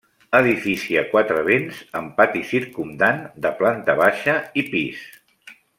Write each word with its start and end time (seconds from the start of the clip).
Edifici 0.37 0.95
a 1.01 1.03
quatre 1.11 1.43
vents 1.49 1.83
amb 1.99 2.17
pati 2.21 2.43
circumdant, 2.53 3.23
de 3.47 3.55
planta 3.61 3.97
baixa 4.05 4.39
i 4.63 4.65
pis. 4.75 5.09